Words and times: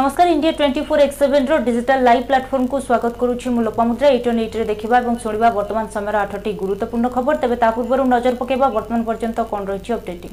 নমস্কার 0.00 0.26
India 0.36 0.52
twenty 0.58 0.80
four 0.88 0.98
x 1.06 1.16
seven 1.22 1.50
digital 1.68 1.98
live 2.08 2.20
প্লাটফর্মকে 2.28 2.76
স্বাগত 2.88 3.14
করুছি 3.20 3.46
মু 3.54 3.60
লোপামুদ্রা 3.66 4.08
এইট 4.14 4.26
অন 4.30 4.38
এইট্রে 4.44 4.64
দেখা 4.70 4.98
এবং 5.02 5.14
শুণবা 5.22 5.48
বর্তমান 5.58 5.86
সময়ের 5.94 6.20
আঠটি 6.22 6.50
গুরুত্বপূর্ণ 6.62 7.04
খবর 7.16 7.34
তবে 7.42 7.56
তা 7.62 7.68
পূর্ব 7.74 7.90
নজর 8.14 8.34
পকাইবা 8.40 8.68
বর্তমান 8.76 9.02
পর্যন্ত 9.08 9.38
কণ 9.50 9.62
রয়েছে 9.70 9.90
অপডেটিং 9.98 10.30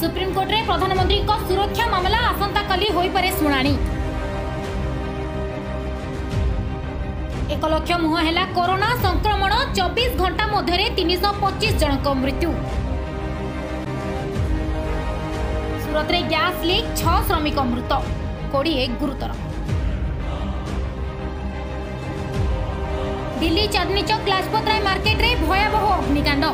সুপ্রিমকোর্টে 0.00 0.56
প্রধানমন্ত্রী 0.68 1.16
সুরক্ষা 1.48 1.84
মামলা 1.94 2.18
আসন্তকালি 2.32 2.88
হয়ে 2.96 3.10
পড়ে 3.14 3.28
শুনানি 3.40 3.72
এক 7.54 7.64
লক্ষ 7.72 7.90
মুহ 8.04 8.14
হেলা 8.28 8.44
କରୋନା 8.56 8.86
ସଂକ୍ରମଣ 9.04 9.52
ଚବିଶ 9.76 10.10
ଘଣ୍ଟା 10.22 10.44
ମଧ୍ୟରେ 10.54 10.86
ତିନିଶହ 10.98 11.32
ପଚିଶ 11.42 11.72
ଜଣଙ୍କ 11.80 12.06
ମୃତ୍ୟୁ 12.22 12.50
ସୁରତରେ 15.84 16.20
ଗ୍ୟାସ୍ 16.32 16.60
ଲିକ୍ 16.70 16.88
ଛଅ 17.00 17.16
ଶ୍ରମିକ 17.28 17.58
ମୃତ 17.72 17.90
କୋଡ଼ିଏ 18.52 18.84
ଗୁରୁତର 19.02 19.30
ଦିଲ୍ଲୀ 23.40 23.64
ଚାନ୍ଦନୀ 23.76 24.02
ଚୌକ 24.10 24.24
ଲାଜପତ 24.34 24.64
ରାୟ 24.72 24.80
ମାର୍କେଟରେ 24.88 25.30
ଭୟାବହ 25.48 25.84
ଅଗ୍ନିକାଣ୍ଡ 25.98 26.44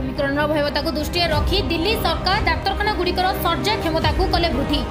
ଓମିକ୍ରଣର 0.00 0.42
ଭୟାବହତାକୁ 0.52 0.88
ଦୃଷ୍ଟିରେ 1.00 1.26
ରଖି 1.36 1.58
ଦିଲ୍ଲୀ 1.72 1.92
ସରକାର 2.06 2.36
ଡାକ୍ତରଖାନାଗୁଡ଼ିକର 2.50 3.26
ସର୍ଜା 3.46 3.72
କ୍ଷମତାକୁ 3.84 4.22
କଲେ 4.36 4.50
ବୃଦ୍ଧି 4.56 4.82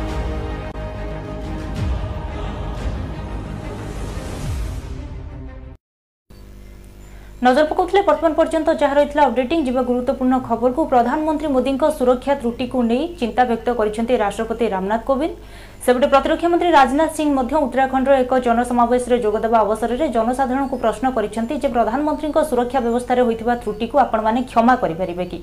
নজর 7.47 7.65
পকাউলে 7.69 8.01
বর্তমান 8.09 8.33
পর্যন্ত 8.39 8.67
যা 8.81 8.89
রয়েছে 8.97 9.17
অপডেটিং 9.27 9.57
যা 9.67 9.81
গুরুত্বপূর্ণ 9.91 10.33
খবরক 10.47 10.77
প্রধানমন্ত্রী 10.93 11.47
মোদী 11.55 11.71
সুরক্ষা 11.97 12.33
ত্রুটিকু 12.41 12.77
নিয়ে 12.89 13.05
চিন্তা 13.19 13.43
ব্যক্ত 13.49 13.67
করেছেন 13.79 14.03
রাষ্ট্রপতি 14.25 14.65
রামনাথ 14.65 15.01
কোবিন্দ 15.09 15.35
সেপটে 15.83 16.07
প্রতিরক্ষা 16.13 16.47
মন্ত্রী 16.51 16.69
রাজনাথ 16.79 17.11
সিং 17.17 17.27
মধ্য 17.37 17.51
উত্তরাখণ্ডর 17.65 18.13
এক 18.23 18.31
জনসমাবেশে 18.47 19.17
যোগদেবা 19.25 19.57
অবসরের 19.65 19.99
জনসাধারণଙ୍କୁ 20.17 20.75
প্রশ্ন 20.85 21.05
করেছেন 21.15 21.43
যে 21.63 21.67
প্রধানমন্ত্রী 21.75 22.27
সুরক্ষা 22.49 22.79
ব্যবস্থায় 22.85 23.23
হয়ে 23.25 23.39
ত্রুটিকু 23.63 23.95
আপনার 24.05 24.21
ক্ষমা 24.51 24.75
করে 24.81 24.93
কি 25.31 25.39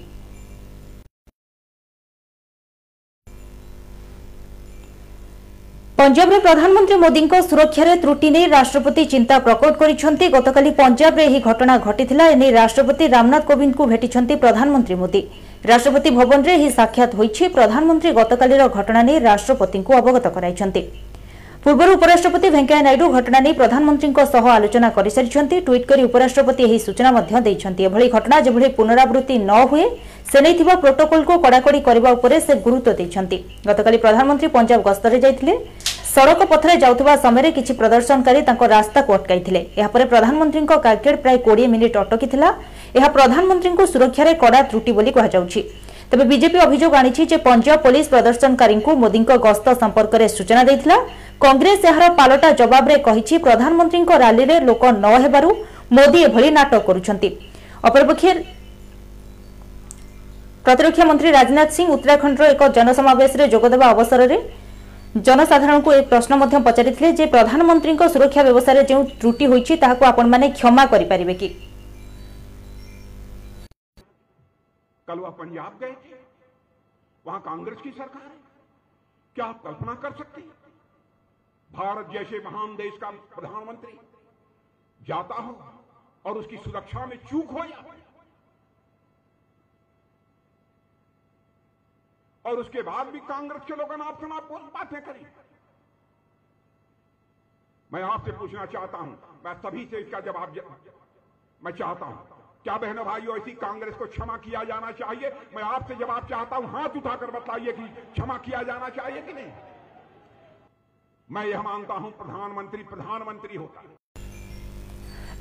পঞ্জাবের 6.01 6.41
প্রধানমন্ত্রী 6.47 6.95
মোদী 7.05 7.23
সুরক্ষার 7.49 7.89
ত্রুটি 8.03 8.29
নিয়ে 8.35 8.47
রাষ্ট্রপতি 8.59 9.03
চিন্তা 9.13 9.35
প্রকট 9.47 9.73
করেছেন 9.81 10.13
গতকাল 10.37 10.65
পঞ্জাবের 10.81 11.29
এই 11.37 11.41
ঘটনা 11.49 11.75
ঘটি 11.87 12.05
এনে 12.35 12.47
রাষ্ট্রপতি 12.61 13.05
রামনাথ 13.17 13.43
কোবিন্দ 13.51 13.75
ভেটিছেন 13.93 14.25
প্রধানমন্ত্রী 14.45 14.95
মোদী 15.03 15.21
রাষ্ট্রপতি 15.71 16.09
ভবনের 16.19 16.55
এই 16.67 16.71
সাক্ষাৎ 16.79 17.11
হয়েছে 17.19 17.43
প্রধানমন্ত্রী 17.57 18.09
গতকাল 18.21 18.51
ঘটনা 18.79 19.01
নিয়ে 19.09 19.21
রাষ্ট্রপতি 19.31 19.79
অবগত 20.01 20.27
করাইছেন 20.37 20.69
পূর্ব 21.65 21.81
উপরাষ্ট্রপতি 21.97 22.47
ভেঙ্কাইয়া 22.57 22.85
নাইডু 22.87 23.05
ঘটনা 23.17 23.39
নিয়ে 23.45 23.55
প্রধানমন্ত্রী 23.61 24.09
আলোচনা 24.59 24.89
করে 24.97 25.09
সারিছেন 25.17 25.45
ট্যুইট 25.67 25.85
করে 25.91 26.03
উপরাষ্ট্রপতি 26.09 26.63
এই 26.75 26.81
সূচনা 26.87 27.09
এভাবে 27.91 28.07
ঘটনা 28.17 28.37
যেভাবে 28.45 28.69
পুনরাবৃত্তি 28.79 29.35
ন 29.51 29.53
হুয়ে 29.71 29.87
সে 30.31 30.39
নেই 30.45 30.55
প্রোটোকলকে 30.83 31.35
কড়াকড়ি 31.45 31.81
করা 31.87 32.11
উপরে 32.19 32.37
সে 32.47 32.53
গুরুত্ব 32.67 32.89
দিয়েছেন 32.99 33.25
গতকাল 33.69 33.93
প্রধানমন্ত্রী 34.05 34.47
পঞ্জাব 34.57 34.81
গস্তরে 34.89 35.19
যাই 35.27 35.35
ସଡ଼କ 36.15 36.43
ପଥରେ 36.51 36.73
ଯାଉଥିବା 36.83 37.13
ସମୟରେ 37.25 37.51
କିଛି 37.57 37.73
ପ୍ରଦର୍ଶନକାରୀ 37.81 38.41
ତାଙ୍କ 38.49 38.63
ରାସ୍ତାକୁ 38.77 39.11
ଅଟକାଇଥିଲେ 39.17 39.61
ଏହାପରେ 39.81 40.05
ପ୍ରଧାନମନ୍ତ୍ରୀଙ୍କ 40.13 40.73
କାର୍କେଡ୍ 40.87 41.19
ପ୍ରାୟ 41.25 41.37
କୋଡ଼ିଏ 41.47 41.67
ମିନିଟ୍ 41.75 41.97
ଅଟକିଥିଲା 42.03 42.49
ଏହା 42.99 43.09
ପ୍ରଧାନମନ୍ତ୍ରୀଙ୍କୁ 43.17 43.85
ସୁରକ୍ଷାରେ 43.93 44.33
କଡ଼ା 44.43 44.61
ତ୍ରୁଟି 44.73 44.93
ବୋଲି 44.97 45.11
କୁହାଯାଉଛି 45.19 45.61
ତେବେ 46.11 46.25
ବିଜେପି 46.33 46.59
ଅଭିଯୋଗ 46.67 46.93
ଆଣିଛି 47.01 47.23
ଯେ 47.33 47.37
ପଞ୍ଜାବ 47.49 47.75
ପୋଲିସ 47.87 48.07
ପ୍ରଦର୍ଶନକାରୀଙ୍କୁ 48.15 48.91
ମୋଦିଙ୍କ 49.03 49.31
ଗସ୍ତ 49.47 49.67
ସମ୍ପର୍କରେ 49.83 50.27
ସୂଚନା 50.37 50.63
ଦେଇଥିଲା 50.69 50.97
କଂଗ୍ରେସ 51.45 51.81
ଏହାର 51.91 52.05
ପାଲଟା 52.21 52.49
ଜବାବରେ 52.61 52.97
କହିଛି 53.09 53.35
ପ୍ରଧାନମନ୍ତ୍ରୀଙ୍କ 53.47 54.11
ରାଲିରେ 54.25 54.57
ଲୋକ 54.69 54.83
ନ 55.05 55.07
ହେବାରୁ 55.25 55.51
ମୋଦି 55.97 56.19
ଏଭଳି 56.29 56.49
ନାଟକ 56.59 56.77
କରୁଛନ୍ତି 56.89 57.29
ଅପରପକ୍ଷେ 57.89 58.33
ପ୍ରତିରକ୍ଷା 60.67 61.05
ମନ୍ତ୍ରୀ 61.11 61.29
ରାଜନାଥ 61.39 61.69
ସିଂ 61.77 61.87
ଉତ୍ତରାଖଣ୍ଡର 61.97 62.43
ଏକ 62.55 62.63
ଜନସମାବେଶରେ 62.79 63.45
ଯୋଗଦେବା 63.55 63.87
ଅବସରରେ 63.95 64.37
जनसाधारण 65.17 65.81
को 65.83 65.93
एक 65.93 66.09
प्रश्न 66.09 66.61
पचारिजे 66.65 67.25
प्रधानमंत्री 67.31 67.97
सुरक्षा 68.13 68.43
व्यवस्था 68.43 68.83
जो 68.83 69.03
त्रुटि 69.21 69.45
होने 69.45 70.49
क्षमा 70.51 70.83
है 70.83 71.25
क्या 79.35 79.51
कर 79.65 80.13
सकते 80.13 80.43
भारत 81.79 82.09
जैसे 82.13 82.39
महान 82.45 82.77
देश 82.77 82.93
का 83.03 83.11
प्रधानमंत्री 83.39 83.99
जाता 85.09 85.43
हो 85.43 85.57
और 86.31 86.39
उसकी 86.39 86.57
सुरक्षा 86.69 87.07
में 87.07 87.17
चूक 87.31 87.51
हो 87.59 87.65
जाए 87.67 87.99
और 92.47 92.57
उसके 92.59 92.83
बाद 92.83 93.07
भी 93.13 93.19
कांग्रेस 93.29 93.63
के 93.69 93.77
लोगों 93.77 93.97
ने 93.97 94.05
आपसे 94.05 94.27
ना 94.27 94.39
बातें 94.77 95.01
करी 95.09 95.27
मैं 97.93 98.03
आपसे 98.11 98.33
पूछना 98.41 98.65
चाहता 98.75 98.99
हूं 98.99 99.11
मैं 99.47 99.55
सभी 99.63 99.85
से 99.91 100.01
इसका 100.05 100.21
जवाब 100.31 100.55
मैं 101.65 101.73
चाहता 101.79 102.07
हूं 102.07 102.17
क्या 102.65 102.77
बहनों 102.85 103.05
भाइयों 103.05 103.37
ऐसी 103.41 103.53
कांग्रेस 103.67 103.95
को 103.99 104.07
क्षमा 104.17 104.37
किया 104.49 104.63
जाना 104.71 104.91
चाहिए 105.03 105.31
मैं 105.57 105.63
आपसे 105.75 105.95
जवाब 106.05 106.29
चाहता 106.31 106.57
हूं 106.57 106.69
हाथ 106.79 106.97
उठाकर 107.03 107.31
बताइए 107.39 107.73
कि 107.81 107.89
क्षमा 108.13 108.37
किया 108.49 108.63
जाना 108.73 108.89
चाहिए 108.99 109.23
कि 109.27 109.33
नहीं 109.41 109.53
मैं 111.37 111.45
यह 111.47 111.63
मानता 111.63 111.95
हूं 112.05 112.11
प्रधानमंत्री 112.21 112.83
प्रधानमंत्री 112.93 113.57
होता 113.57 113.81
है 113.81 113.99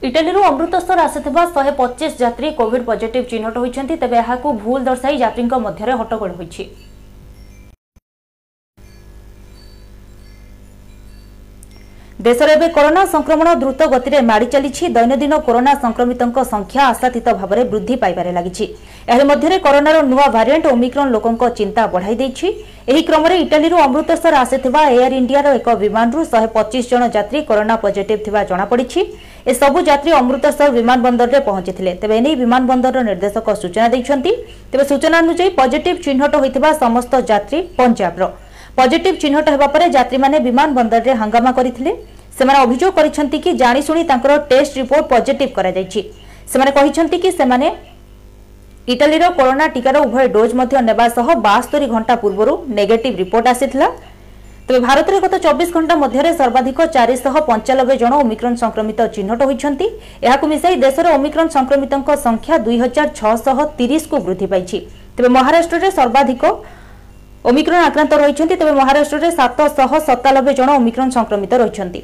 ইটালীরু 0.07 0.39
অমৃতসর 0.49 0.97
আসিথিবা 1.07 1.41
শহে 1.53 1.71
পচিশ 1.79 2.11
যাত্রী 2.23 2.47
কোভিড 2.59 2.81
পজিটিভ 2.89 3.21
চিহ্নট 3.31 3.55
হয়েছেন 3.61 3.83
তেবে 4.01 4.15
এখন 4.35 4.51
ভুল 4.63 4.79
দর্শাই 4.89 5.21
যাত্রী 5.23 5.41
মধ্যে 5.65 5.83
হট্টগোল 5.99 6.31
হয়েছে 6.37 6.63
ଦେଶରେ 12.25 12.51
ଏବେ 12.57 12.67
କରୋନା 12.75 13.01
ସଂକ୍ରମଣ 13.11 13.49
ଦ୍ରୁତ 13.59 13.81
ଗତିରେ 13.91 14.17
ମାଡ଼ି 14.29 14.47
ଚାଲିଛି 14.53 14.85
ଦୈନନ୍ଦିନ 14.95 15.35
କରୋନା 15.47 15.73
ସଂକ୍ରମିତଙ୍କ 15.83 16.39
ସଂଖ୍ୟା 16.53 16.81
ଆଶାତୀତ 16.93 17.27
ଭାବରେ 17.41 17.61
ବୃଦ୍ଧି 17.73 17.95
ପାଇବାରେ 18.01 18.31
ଲାଗିଛି 18.37 18.65
ଏହାରି 19.09 19.25
ମଧ୍ୟରେ 19.29 19.57
କରୋନାର 19.67 19.97
ନୂଆ 20.09 20.25
ଭାରିଏଣ୍ଟ 20.35 20.65
ଓମିକ୍ରନ୍ 20.77 21.11
ଲୋକଙ୍କ 21.15 21.41
ଚିନ୍ତା 21.59 21.81
ବଢ଼ାଇ 21.93 22.15
ଦେଇଛି 22.21 22.47
ଏହି 22.91 23.01
କ୍ରମରେ 23.09 23.35
ଇଟାଲୀରୁ 23.45 23.77
ଅମୃତସର 23.85 24.33
ଆସିଥିବା 24.43 24.81
ଏୟାର 24.95 25.13
ଇଣ୍ଡିଆର 25.21 25.47
ଏକ 25.59 25.67
ବିମାନରୁ 25.83 26.19
ଶହେ 26.31 26.49
ପଚିଶ 26.57 26.85
ଜଣ 26.91 27.03
ଯାତ୍ରୀ 27.15 27.39
କରୋନା 27.49 27.75
ପଜିଟିଭ୍ 27.85 28.21
ଥିବା 28.25 28.39
ଜଣାପଡ଼ିଛି 28.51 28.99
ଏସବୁ 29.53 29.77
ଯାତ୍ରୀ 29.89 30.11
ଅମୃତସର 30.21 30.67
ବିମାନ 30.79 30.97
ବନ୍ଦରରେ 31.07 31.39
ପହଞ୍ଚିଥିଲେ 31.49 31.91
ତେବେ 32.03 32.13
ଏନେଇ 32.21 32.35
ବିମାନ 32.43 32.61
ବନ୍ଦରର 32.71 32.99
ନିର୍ଦ୍ଦେଶକ 33.09 33.47
ସୂଚନା 33.61 33.87
ଦେଇଛନ୍ତି 33.93 34.31
ତେବେ 34.71 34.83
ସୂଚନା 34.91 35.17
ଅନୁଯାୟୀ 35.23 35.47
ପଜିଟିଭ୍ 35.61 35.97
ଚିହ୍ନଟ 36.05 36.33
ହୋଇଥିବା 36.43 36.69
ସମସ୍ତ 36.83 37.13
ଯାତ୍ରୀ 37.31 37.59
ପଞ୍ଜାବର 37.79 38.23
পজিটিভ 38.79 39.13
চিহ্নট 39.23 39.45
ହେବା 39.53 39.67
ପରେ 39.73 39.85
ଯାତ୍ରୀମାନେ 39.97 40.37
ବିମାନ 40.47 40.69
ବନ୍ଦରରେ 40.77 41.13
ହଙ୍ଗାମା 41.21 41.51
କରିଥିଲେ 41.59 41.91
ସେମାନେ 42.37 42.59
ଅଭିଯୋଗ 42.65 42.91
କରିଛନ୍ତି 42.97 43.37
କି 43.45 43.51
ଜାଣିଶୁଣି 43.61 44.03
ତାଙ୍କର 44.11 44.33
ଟେଷ୍ଟ 44.51 44.73
ରିପୋର୍ଟ 44.81 45.03
ପଜିଟିଭ 45.13 45.49
କରାଯାଇଛି 45.57 46.01
ସେମାନେ 46.51 46.71
କହିଛନ୍ତି 46.77 47.17
କି 47.25 47.29
ସେମାନେ 47.39 47.67
ଇଟାଲୀର 48.93 49.25
କରୋନା 49.39 49.65
ଟିକାର 49.73 49.95
ଉଭୟ 50.07 50.27
ଡୋଜ୍ 50.35 50.53
ମଧ୍ୟ 50.59 50.81
ନେବା 50.89 51.05
ସହ 51.17 51.27
ବାସ୍ତରୀ 51.47 51.85
ଘଣ୍ଟା 51.95 52.13
ପୂର୍ବରୁ 52.23 52.53
ନେଗେଟିଭ 52.77 53.13
ରିପୋର୍ଟ 53.23 53.45
ଆସିଥିଲା 53.53 53.87
তবে 54.67 54.79
ভারতের 54.87 55.17
গত 55.25 55.33
চব্বিশ 55.45 55.69
ঘণ্টা 55.75 55.93
মধ্যে 56.01 56.31
সর্বাধিক 56.39 56.79
চারিশ 56.95 57.19
পঞ্চানবে 57.49 57.93
জন 58.01 58.11
ওমিক্রন 58.21 58.55
সংক্রমিত 58.63 58.99
চিহ্নট 59.15 59.39
হয়েছেন 59.49 59.73
এখন 60.33 60.47
মিশাই 60.53 60.75
দেশের 60.85 61.05
ওমিক্রন 61.17 61.47
সংক্রমিত 61.57 61.93
সংখ্যা 62.25 62.55
দুই 62.65 62.75
হাজার 62.83 63.07
ছশহ 63.19 63.57
তিরিশ 63.79 64.03
কু 64.11 64.17
বৃদ্ধি 64.27 64.47
পাইছে 64.51 64.77
তবে 65.15 65.29
মহারাষ্ট্রের 65.37 65.93
সর্বাধিক 65.99 66.41
ଓମିକ୍ରନ୍ 67.47 67.83
ଆକ୍ରାନ୍ତ 67.87 68.13
ରହିଛନ୍ତି 68.21 68.55
ତେବେ 68.61 68.71
ମହାରାଷ୍ଟ୍ରରେ 68.77 69.27
ସାତଶହ 69.39 69.91
ସତାନବେ 70.07 70.53
ଜଣ 70.59 70.69
ଓମିକ୍ରନ୍ 70.79 71.11
ସଂକ୍ରମିତ 71.17 71.59
ରହିଛନ୍ତି 71.63 72.01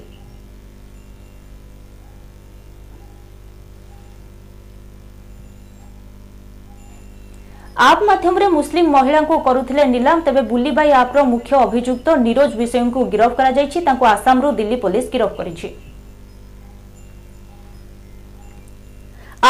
ଆପ୍ 7.89 8.03
ମାଧ୍ୟମରେ 8.07 8.47
ମୁସଲିମ 8.57 8.87
ମହିଳାଙ୍କୁ 8.97 9.37
କରୁଥିଲେ 9.47 9.85
ନିଲାମ 9.93 10.17
ତେବେ 10.27 10.41
ବୁଲିବାଇ 10.51 10.91
ଆପ୍ର 11.01 11.19
ମୁଖ୍ୟ 11.31 11.55
ଅଭିଯୁକ୍ତ 11.65 12.07
ନିରୋଜ 12.27 12.51
ବିଷୟଙ୍କୁ 12.61 13.01
ଗିରଫ 13.15 13.31
କରାଯାଇଛି 13.39 13.79
ତାଙ୍କୁ 13.87 14.05
ଆସାମରୁ 14.15 14.51
ଦିଲ୍ଲୀ 14.59 14.77
ପୋଲିସ 14.85 15.11
ଗିରଫ 15.15 15.31
କରିଛି 15.39 15.67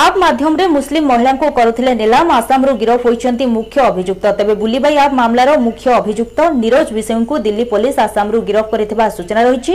ଆପ୍ 0.04 0.16
ମାଧ୍ୟମରେ 0.22 0.64
ମୁସଲିମ୍ 0.76 1.06
ମହିଳାଙ୍କୁ 1.12 1.48
କରୁଥିଲେ 1.58 1.92
ନିଲାମ 2.02 2.30
ଆସାମରୁ 2.40 2.72
ଗିରଫ 2.82 3.00
ହୋଇଛନ୍ତି 3.08 3.46
ମୁଖ୍ୟ 3.58 3.78
ଅଭିଯୁକ୍ତ 3.90 4.26
ତେବେ 4.40 4.54
ବୁଲିବାଇ 4.64 4.96
ଆପ୍ 5.04 5.14
ମାମଲାର 5.20 5.52
ମୁଖ୍ୟ 5.66 5.88
ଅଭିଯୁକ୍ତ 6.00 6.40
ନିରଜ 6.64 6.88
ବିଷୟଙ୍କୁ 6.98 7.36
ଦିଲ୍ଲୀ 7.46 7.64
ପୋଲିସ 7.74 7.96
ଆସାମରୁ 8.08 8.40
ଗିରଫ 8.50 8.66
କରିଥିବା 8.74 9.06
ସୂଚନା 9.18 9.42
ରହିଛି 9.50 9.74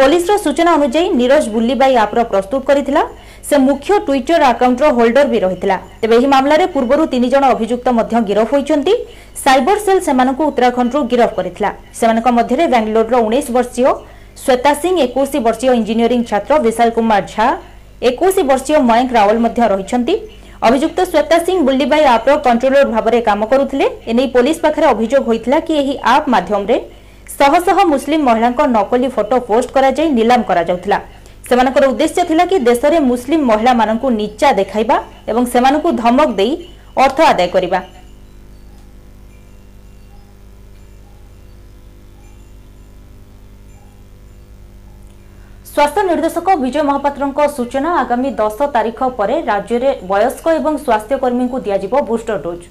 ପୋଲିସର 0.00 0.34
ସୂଚନା 0.44 0.70
ଅନୁଯାୟୀ 0.78 1.08
ନିରଜ 1.20 1.44
ବୁଲିବାଇ 1.56 1.92
ଆପ୍ର 2.04 2.18
ପ୍ରସ୍ତୁତ 2.32 2.60
କରିଥିଲା 2.70 3.02
ସେ 3.48 3.56
ମୁଖ୍ୟ 3.68 3.92
ଟ୍ୱିଟର 4.08 4.42
ଆକାଉଣ୍ଟର 4.52 4.86
ହୋଲ୍ଡର 4.98 5.24
ବି 5.32 5.38
ରହିଥିଲା 5.46 5.76
ତେବେ 6.00 6.14
ଏହି 6.18 6.28
ମାମଲାରେ 6.34 6.64
ପୂର୍ବରୁ 6.74 7.02
ତିନି 7.12 7.28
ଜଣ 7.34 7.44
ଅଭିଯୁକ୍ତ 7.54 7.88
ମଧ୍ୟ 8.00 8.14
ଗିରଫ 8.30 8.46
ହୋଇଛନ୍ତି 8.56 8.92
ସାଇବର 9.44 9.76
ସେଲ୍ 9.86 10.02
ସେମାନଙ୍କୁ 10.08 10.42
ଉତ୍ତରାଖଣ୍ଡରୁ 10.50 11.00
ଗିରଫ 11.12 11.30
କରିଥିଲା 11.38 11.70
ସେମାନଙ୍କ 12.00 12.28
ମଧ୍ୟରେ 12.38 12.64
ବାଙ୍ଗାଲୋରର 12.74 13.16
ଉଣେଇଶ 13.26 13.48
ବର୍ଷୀୟ 13.56 13.82
ଶ୍ୱେତା 14.44 14.70
ସିଂ 14.82 14.92
ଏକୋଇଶ 15.06 15.32
ବର୍ଷୀୟ 15.46 15.68
ଇଞ୍ଜିନିୟରିଂ 15.80 16.20
ଛାତ୍ର 16.30 16.52
ବିଶାଲ 16.66 16.88
କୁମାର 16.98 17.22
ଝା 17.34 17.48
একুশ 18.10 18.34
বর্ষীয় 18.50 18.80
ময়ঙ্ক 18.88 19.10
রাওল 19.16 19.38
মধ্য 19.44 19.58
রয়েছেন 19.74 20.02
অভিযুক্ত 20.66 20.98
শ্বেতা 21.12 21.36
সিং 21.46 21.56
বুল্লিবাই 21.66 22.02
আপ্র 22.16 22.30
কন্ট্রোলর 22.46 22.86
ভাবে 22.94 23.18
কাম 23.28 23.40
করুলে 23.52 23.86
এনে 24.10 24.24
পুলিশ 24.34 24.56
পাখে 24.64 24.82
অভিযোগ 24.94 25.22
হয়েছিল 25.28 25.54
কি 25.66 25.72
এই 25.82 25.90
আপ 26.14 26.22
মাধ্যমে 26.34 26.76
শহ 27.38 27.52
শহ 27.66 27.78
মুসলিম 27.94 28.20
মহিলা 28.28 28.48
নকলি 28.76 29.08
ফটো 29.16 29.36
পোস্ট 29.50 29.68
করা 29.74 29.88
নিলাম 30.18 30.40
করা 30.50 30.64
যাওয়া 30.70 31.00
ସେମାନଙ୍କର 31.50 31.84
ଉଦ୍ଦେଶ୍ୟ 31.92 32.20
ଥିଲା 32.30 32.44
କି 32.50 32.56
ଦେଶରେ 32.68 32.96
ମୁସଲିମ୍ 33.10 33.44
ମହିଳାମାନଙ୍କୁ 33.50 34.06
ନିଚା 34.20 34.48
ଦେଖାଇବା 34.60 34.96
ଏବଂ 35.30 35.42
ସେମାନଙ୍କୁ 35.52 35.88
ଧମକ 36.02 36.28
ଦେଇ 36.38 36.52
ଅର୍ଥ 37.04 37.18
ଆଦାୟ 37.30 37.46
କରିବା 37.54 37.80
ସ୍ୱାସ୍ଥ୍ୟ 45.78 46.08
ନିର୍ଦ୍ଦେଶକ 46.10 46.46
ବିଜୟ 46.62 46.82
ମହାପାତ୍ରଙ୍କ 46.88 47.40
ସୂଚନା 47.56 47.90
ଆଗାମୀ 48.02 48.30
ଦଶ 48.40 48.56
ତାରିଖ 48.76 48.98
ପରେ 49.18 49.34
ରାଜ୍ୟରେ 49.50 49.90
ବୟସ୍କ 50.12 50.46
ଏବଂ 50.58 50.74
ସ୍ୱାସ୍ଥ୍ୟକର୍ମୀଙ୍କୁ 50.84 51.58
ଦିଆଯିବ 51.64 51.94
ବୁଷ୍ଟର 52.08 52.36
ଡୋଜ୍ 52.46 52.64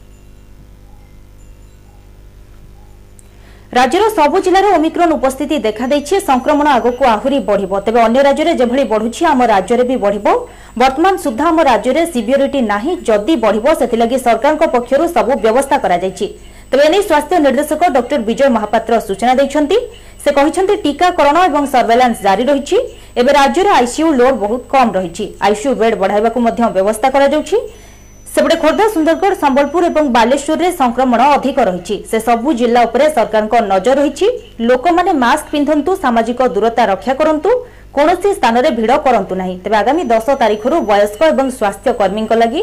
ରାଜ୍ୟର 3.78 4.04
ସବୁ 4.18 4.36
ଜିଲ୍ଲାରେ 4.46 4.68
ଓମିକ୍ରନ୍ 4.78 5.12
ଉପସ୍ଥିତି 5.20 5.56
ଦେଖାଦେଇଛି 5.68 6.16
ସଂକ୍ରମଣ 6.30 6.68
ଆଗକୁ 6.80 7.04
ଆହୁରି 7.16 7.38
ବଢ଼ିବ 7.50 7.74
ତେବେ 7.86 8.00
ଅନ୍ୟ 8.08 8.20
ରାଜ୍ୟରେ 8.28 8.52
ଯେଭଳି 8.62 8.84
ବଢ଼ୁଛି 8.94 9.22
ଆମ 9.32 9.40
ରାଜ୍ୟରେ 9.54 9.84
ବି 9.90 9.96
ବଢ଼ିବ 10.06 10.28
ବର୍ତ୍ତମାନ 10.82 11.14
ସୁଦ୍ଧା 11.26 11.44
ଆମ 11.52 11.60
ରାଜ୍ୟରେ 11.72 12.04
ସିଭିଓରିଟି 12.14 12.60
ନାହିଁ 12.74 12.92
ଯଦି 13.10 13.34
ବଢ଼ିବ 13.46 13.68
ସେଥିଲାଗି 13.82 14.18
ସରକାରଙ୍କ 14.28 14.64
ପକ୍ଷରୁ 14.76 15.04
ସବୁ 15.16 15.32
ବ୍ୟବସ୍ଥା 15.44 15.78
କରାଯାଇଛି 15.84 16.26
ତେବେ 16.72 16.84
ଏନେଇ 16.88 17.02
ସ୍ୱାସ୍ଥ୍ୟ 17.10 17.38
ନିର୍ଦ୍ଦେଶକ 17.46 17.82
ଡକ୍ଟର 17.98 18.18
ବିଜୟ 18.30 18.48
ମହାପାତ୍ର 18.56 18.94
ସୂଚନା 19.08 19.34
ଦେଇଛନ୍ତି 19.40 19.78
ସେ 20.24 20.30
କହିଛନ୍ତି 20.38 20.76
ଟିକାକରଣ 20.86 21.36
ଏବଂ 21.50 21.64
ସର୍ଭେଲାନ୍ସ 21.74 22.18
ଜାରି 22.28 22.44
ରହିଛି 22.50 22.78
ଏବେ 23.22 23.32
ରାଜ୍ୟରେ 23.40 23.70
ଆଇସିୟୁ 23.80 24.08
ଲୋଡ୍ 24.22 24.36
ବହୁତ 24.44 24.62
କମ୍ 24.74 24.90
ରହିଛି 24.98 25.26
ଆଇସିୟୁ 25.48 25.72
ବେଡ୍ 25.82 25.96
ବଢ଼ାଇବାକୁ 26.02 26.38
ମଧ୍ୟ 26.48 26.62
ବ୍ୟବସ୍ଥା 26.78 27.08
କରାଯାଉଛି 27.16 27.58
ସେପଟେ 28.34 28.56
ଖୋର୍ଦ୍ଧା 28.64 28.86
ସୁନ୍ଦରଗଡ଼ 28.96 29.34
ସମ୍ବଲପୁର 29.44 29.84
ଏବଂ 29.92 30.06
ବାଲେଶ୍ୱରରେ 30.18 30.70
ସଂକ୍ରମଣ 30.82 31.22
ଅଧିକ 31.36 31.58
ରହିଛି 31.70 31.96
ସେ 32.10 32.18
ସବୁ 32.28 32.50
ଜିଲ୍ଲା 32.60 32.80
ଉପରେ 32.88 33.06
ସରକାରଙ୍କ 33.18 33.54
ନଜର 33.72 33.96
ରହିଛି 34.02 34.28
ଲୋକମାନେ 34.70 35.12
ମାସ୍କ 35.24 35.46
ପିନ୍ଧନ୍ତୁ 35.54 35.92
ସାମାଜିକ 36.04 36.40
ଦୂରତା 36.56 36.84
ରକ୍ଷା 36.92 37.14
କରନ୍ତୁ 37.22 37.50
କୌଣସି 37.98 38.30
ସ୍ଥାନରେ 38.40 38.70
ଭିଡ଼ 38.80 38.92
କରନ୍ତୁ 39.08 39.34
ନାହିଁ 39.42 39.56
ତେବେ 39.64 39.78
ଆଗାମୀ 39.82 40.04
ଦଶ 40.14 40.26
ତାରିଖରୁ 40.44 40.76
ବୟସ୍କ 40.92 41.22
ଏବଂ 41.34 41.48
ସ୍ୱାସ୍ଥ୍ୟକର୍ମୀଙ୍କ 41.58 42.32
ଲାଗି 42.42 42.62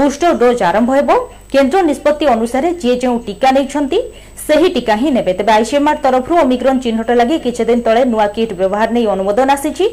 ବୁଷ୍ଟର 0.00 0.30
ଡୋଜ୍ 0.42 0.60
ଆରମ୍ଭ 0.68 0.88
ହେବ 0.98 1.10
କେନ୍ଦ୍ର 1.52 1.80
ନିଷ୍ପତ୍ତି 1.88 2.24
ଅନୁସାରେ 2.36 2.70
ଯିଏ 2.80 2.94
ଯେଉଁ 3.02 3.18
ଟିକା 3.26 3.50
ନେଇଛନ୍ତି 3.56 3.98
ସେହି 4.46 4.68
ଟିକା 4.74 4.94
ହିଁ 5.02 5.10
ନେବେ 5.18 5.32
ତେବେ 5.38 5.52
ଆଇସିଏମ୍ଆର୍ 5.58 6.00
ତରଫରୁ 6.06 6.34
ଓମିକ୍ରନ୍ 6.44 6.82
ଚିହ୍ନଟ 6.86 7.10
ଲାଗି 7.20 7.38
କିଛିଦିନ 7.46 7.80
ତଳେ 7.88 8.02
ନୂଆ 8.12 8.26
କିଟ୍ 8.38 8.52
ବ୍ୟବହାର 8.58 8.88
ନେଇ 8.96 9.06
ଅନୁମୋଦନ 9.14 9.48
ଆସିଛି 9.58 9.86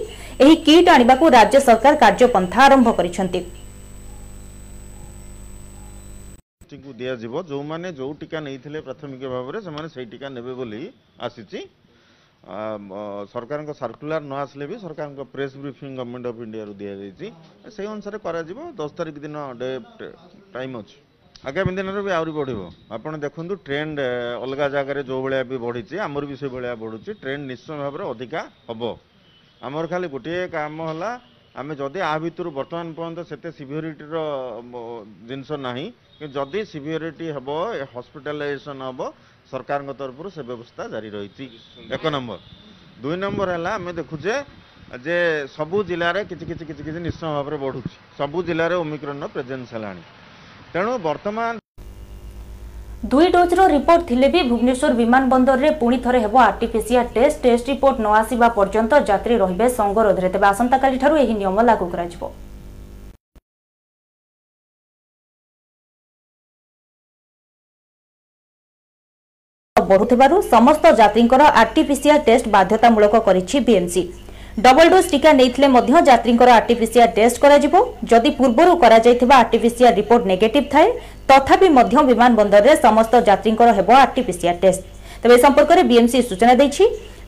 ଏହି 0.43 0.55
କିଟ୍ 0.69 0.89
ଆଣିବାକୁ 0.95 1.25
ରାଜ୍ୟ 1.37 1.57
ସରକାର 1.67 1.93
କାର୍ଯ୍ୟପନ୍ଥା 2.05 2.59
ଆରମ୍ଭ 2.67 2.87
କରିଛନ୍ତି 2.99 3.41
ଦିଆଯିବ 6.99 7.37
ଯେଉଁମାନେ 7.49 7.87
ଯେଉଁ 7.99 8.13
ଟିକା 8.21 8.37
ନେଇଥିଲେ 8.47 8.79
ପ୍ରାଥମିକ 8.87 9.21
ଭାବରେ 9.35 9.59
ସେମାନେ 9.67 9.87
ସେଇ 9.95 10.05
ଟିକା 10.13 10.27
ନେବେ 10.37 10.53
ବୋଲି 10.59 10.79
ଆସିଛି 11.27 11.59
ସରକାରଙ୍କ 13.33 13.71
ସାର୍କୁଲାର 13.81 14.21
ନ 14.29 14.33
ଆସିଲେ 14.43 14.65
ବି 14.71 14.75
ସରକାରଙ୍କ 14.85 15.19
ପ୍ରେସ୍ 15.35 15.55
ବ୍ରିଫିଂ 15.63 15.89
ଗଭର୍ଣ୍ଣମେଣ୍ଟ 15.99 16.25
ଅଫ୍ 16.31 16.41
ଇଣ୍ଡିଆରୁ 16.45 16.73
ଦିଆଯାଇଛି 16.81 17.27
ସେଇ 17.75 17.87
ଅନୁସାରେ 17.95 18.17
କରାଯିବ 18.27 18.57
ଦଶ 18.79 18.91
ତାରିଖ 18.99 19.15
ଦିନ 19.25 19.35
ଡେ 19.61 19.69
ଟାଇମ୍ 20.55 20.73
ଅଛି 20.81 20.95
ଆଗାମୀ 21.49 21.71
ଦିନରେ 21.77 22.01
ବି 22.07 22.11
ଆହୁରି 22.17 22.33
ବଢ଼ିବ 22.39 22.61
ଆପଣ 22.97 23.11
ଦେଖନ୍ତୁ 23.25 23.53
ଟ୍ରେଣ୍ଡ 23.69 23.99
ଅଲଗା 24.45 24.65
ଜାଗାରେ 24.75 25.01
ଯେଉଁ 25.09 25.19
ଭଳିଆ 25.25 25.41
ବି 25.51 25.57
ବଢ଼ିଛି 25.65 25.95
ଆମର 26.05 26.23
ବି 26.31 26.35
ସେଇଭଳିଆ 26.41 26.73
ବଢ଼ୁଛି 26.83 27.11
ଟ୍ରେଣ୍ଡ 27.23 27.43
ନିଶ୍ଚୟ 27.51 27.75
ଭାବରେ 27.85 28.03
ଅଧିକା 28.13 28.41
ହେବ 28.69 28.81
ଆମର 29.67 29.83
ଖାଲି 29.91 30.05
ଗୋଟିଏ 30.15 30.41
କାମ 30.55 30.77
ହେଲା 30.89 31.11
ଆମେ 31.59 31.73
ଯଦି 31.81 31.99
ଆ 32.01 32.13
ଭିତରୁ 32.23 32.49
ବର୍ତ୍ତମାନ 32.59 32.87
ପର୍ଯ୍ୟନ୍ତ 32.99 33.19
ସେତେ 33.31 33.47
ସିଭିଅରିଟିର 33.57 34.15
ଜିନିଷ 35.29 35.49
ନାହିଁ 35.67 35.85
କିନ୍ତୁ 36.19 36.35
ଯଦି 36.39 36.59
ସିଭିଅରିଟି 36.71 37.25
ହେବ 37.35 37.47
ହସ୍ପିଟାଲାଇଜେସନ୍ 37.93 38.81
ହେବ 38.89 38.99
ସରକାରଙ୍କ 39.51 39.91
ତରଫରୁ 40.01 40.27
ସେ 40.35 40.41
ବ୍ୟବସ୍ଥା 40.49 40.81
ଜାରି 40.93 41.09
ରହିଛି 41.17 41.45
ଏକ 41.95 42.03
ନମ୍ବର 42.15 42.39
ଦୁଇ 43.03 43.15
ନମ୍ବର 43.23 43.49
ହେଲା 43.55 43.71
ଆମେ 43.79 43.91
ଦେଖୁଛେ 43.99 44.33
ଯେ 45.05 45.17
ସବୁ 45.57 45.77
ଜିଲ୍ଲାରେ 45.89 46.19
କିଛି 46.29 46.43
କିଛି 46.49 46.63
କିଛି 46.69 46.81
କିଛି 46.87 46.99
ନିଶ୍ଚୟ 47.07 47.27
ଭାବରେ 47.37 47.57
ବଢ଼ୁଛି 47.65 47.89
ସବୁ 48.19 48.37
ଜିଲ୍ଲାରେ 48.49 48.75
ଓମିକ୍ରନର 48.83 49.27
ପ୍ରେଜେନ୍ସ 49.35 49.69
ହେଲାଣି 49.75 50.03
ତେଣୁ 50.75 50.93
ବର୍ତ୍ତମାନ 51.03 51.59
ଦୁଇ 53.11 53.27
ଡୋଜ୍ର 53.33 53.65
ରିପୋର୍ଟ 53.73 54.07
ଥିଲେ 54.09 54.27
ବି 54.33 54.39
ଭୁବନେଶ୍ୱର 54.47 54.95
ବିମାନ 55.01 55.29
ବନ୍ଦରରେ 55.33 55.69
ପୁଣି 55.83 55.99
ଥରେ 56.05 56.19
ହେବ 56.23 56.39
ଆର୍ଟିପିସିଆର୍ 56.45 57.11
ଟେଷ୍ଟ 57.17 57.39
ଟେଷ୍ଟ 57.45 57.71
ରିପୋର୍ଟ 57.73 57.97
ନ 58.05 58.15
ଆସିବା 58.19 58.49
ପର୍ଯ୍ୟନ୍ତ 58.57 58.99
ଯାତ୍ରୀ 59.09 59.37
ରହିବେ 59.43 59.67
ସଙ୍ଗରୋଧରେ 59.79 60.31
ତେବେ 60.35 60.45
ଆସନ୍ତାକାଲିଠାରୁ 60.49 61.21
ଏହି 61.23 61.35
ନିୟମ 61.43 61.65
ଲାଗୁ 61.69 61.85
କରାଯିବ 61.93 62.21
ବଢୁଥିବାରୁ 69.93 70.35
ସମସ୍ତ 70.53 70.85
ଯାତ୍ରୀଙ୍କର 71.01 71.41
ଆର୍ଟିପିସିଆର୍ 71.63 72.21
ଟେଷ୍ଟ 72.29 72.45
ବାଧ୍ୟତାମୂଳକ 72.59 73.15
କରିଛି 73.29 73.57
ବିଏମ୍ସି 73.69 74.03
ডবল 74.63 74.87
ডোজ 74.93 75.05
টিকা 75.13 75.31
নেইলে 75.39 75.67
মধ্য 75.75 75.89
যাত্রীঙ্কর 76.11 76.49
আর্টিফিসিয়াল 76.59 77.09
টেস্ট 77.17 77.37
করা 77.43 77.57
যাব 77.63 77.75
যদি 78.11 78.29
পূর্বরু 78.39 78.73
করা 78.83 78.97
যাইতিবা 79.05 79.35
আর্টিফিসিয়াল 79.43 79.91
রিপোর্ট 79.99 80.23
নেগেটিভ 80.31 80.63
থাকে 80.73 80.89
তথাপি 81.29 81.67
মধ্য 81.77 81.93
বিমানবন্দরে 82.09 82.71
সমস্ত 82.85 83.13
যাত্রীঙ্কর 83.29 83.67
হেব 83.77 83.89
আর্টিফিসিয়াল 84.05 84.55
টেস্ট 84.63 84.81
তবে 85.21 85.33
এ 85.37 85.43
সম্পর্কে 85.45 85.83
বিএমসি 85.89 86.17
সূচনা 86.29 86.53
দিয়েছি 86.59 86.83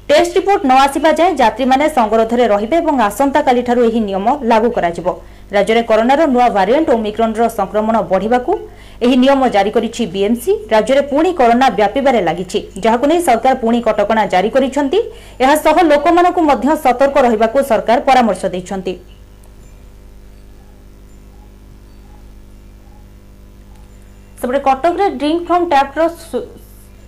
টেস্ট 0.10 0.32
রিপোর্ট 0.40 0.62
ন 0.70 0.72
আসিবা 0.88 1.12
যায় 1.20 1.34
যাত্রীমানে 1.44 1.86
সংরোধরে 1.98 2.44
রহবে 2.54 2.76
এবং 2.84 2.94
আসন্তাকালিঠার 3.10 3.78
এই 3.88 4.00
নিয়ম 4.10 4.26
লাগু 4.52 4.70
করা 4.76 4.90
ରାଜ୍ୟରେ 5.56 5.82
କରୋନାର 5.90 6.22
ନୂଆ 6.36 6.46
ଭାରିଆଣ୍ଟ 6.58 6.88
ଓମିକ୍ରନ୍ର 6.98 7.42
ସଂକ୍ରମଣ 7.60 7.96
ବଢ଼ିବାକୁ 8.12 8.52
ଏହି 9.06 9.16
ନିୟମ 9.24 9.44
ଜାରି 9.56 9.72
କରିଛି 9.78 10.04
ବିଏମ୍ସି 10.16 10.52
ରାଜ୍ୟରେ 10.74 11.02
ପୁଣି 11.12 11.32
କରୋନା 11.40 11.68
ବ୍ୟାପିବାରେ 11.80 12.20
ଲାଗିଛି 12.28 12.60
ଯାହାକୁ 12.86 13.06
ନେଇ 13.12 13.22
ସରକାର 13.28 13.54
ପୁଣି 13.64 13.80
କଟକଣା 13.88 14.24
ଜାରି 14.34 14.50
କରିଛନ୍ତି 14.56 15.00
ଏହାସହ 15.44 15.76
ଲୋକମାନଙ୍କୁ 15.92 16.42
ମଧ୍ୟ 16.50 16.68
ସତର୍କ 16.86 17.16
ରହିବାକୁ 17.28 17.58
ସରକାର 17.72 17.98
ପରାମର୍ଶ 18.10 18.42
ଦେଇଛନ୍ତି 18.56 18.94
ସେପଟେ 24.42 24.60
କଟକରେ 24.70 25.06
ଡ୍ରିଙ୍କ୍ 25.22 25.44
ଫ୍ରମ୍ 25.50 25.66
ଟ୍ୟାପ୍ର 25.74 26.00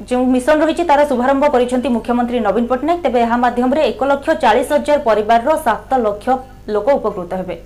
ଯେଉଁ 0.10 0.24
ମିଶନ 0.36 0.55
ରହିଛି 0.65 0.84
ତାର 0.91 1.00
ଶୁଭାରମ୍ଭ 1.12 1.43
କରିଛନ୍ତି 1.53 1.89
ମୁଖ୍ୟମନ୍ତ୍ରୀ 1.98 2.38
ନବୀନ 2.48 2.65
ପଟ୍ଟନାୟକ 2.72 3.00
ତେବେ 3.05 3.19
ଏହା 3.25 3.38
ମାଧ୍ୟମରେ 3.46 3.81
ଏକ 3.91 4.00
ଲକ୍ଷ 4.12 4.27
ଚାଳିଶ 4.43 4.69
ହଜାର 4.77 5.00
ପରିବାରର 5.10 5.51
ସାତ 5.67 5.89
ଲକ୍ଷ 6.05 6.25
ଲୋକ 6.74 6.88
ଉପକୃତ 7.00 7.31
ହେବେ 7.41 7.58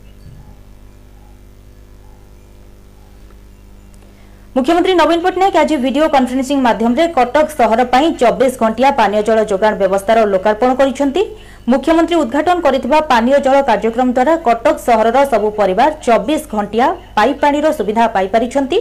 મુખ્યમંત્રી 4.57 4.93
નવીન 4.99 5.19
પટનાયક 5.25 5.55
આજે 5.61 5.75
ଭିડિଓ 5.83 6.07
କନଫରେନ୍ସିଂ 6.15 6.57
ମାଧ୍ୟମରେ 6.65 7.05
କଟକ 7.15 7.47
ସହର 7.59 7.83
ପାଇଁ 7.93 8.07
ଚବିଶ 8.21 8.53
ଘଣ୍ଟିଆ 8.63 8.89
ପାନୀୟ 8.99 9.21
ଜଳ 9.29 9.39
ଯୋଗାଣ 9.51 9.73
ବ୍ୟବସ୍ଥାର 9.81 10.17
ଲୋକାର୍ପଣ 10.33 10.69
କରିଛନ୍ତି 10.81 11.21
ମୁଖ୍ୟମନ୍ତ୍ରୀ 11.73 12.15
ଉଦ୍ଘାଟନ 12.23 12.57
କରିଥିବା 12.67 12.97
ପାନୀୟ 13.13 13.31
ଜଳ 13.47 13.55
କାର୍ଯ୍ୟକ୍ରମ 13.69 14.07
ଦ୍ୱାରା 14.17 14.33
କଟକ 14.47 14.75
ସହରର 14.87 15.17
ସବୁ 15.31 15.47
ପରିବାର 15.59 15.89
ଚବିଶ 16.05 16.43
ଘଣ୍ଟିଆ 16.55 16.87
ପାଇପ୍ 17.17 17.39
ପାଣିର 17.45 17.65
ସୁବିଧା 17.79 18.05
ପାଇପାରିଛନ୍ତି 18.17 18.77